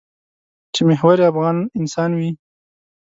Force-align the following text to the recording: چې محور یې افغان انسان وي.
چې 0.73 0.81
محور 0.89 1.17
یې 1.21 1.27
افغان 1.31 1.57
انسان 1.79 2.11
وي. 2.19 2.31